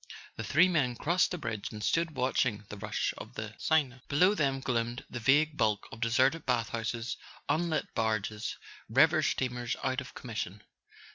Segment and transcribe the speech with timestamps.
[0.35, 4.01] The three men crossed the bridge and stood watching the rush of the Seine.
[4.07, 8.57] Below them gloomed the vague bulk of deserted bath houses, unlit barges,
[8.89, 10.63] river steamers out of commission.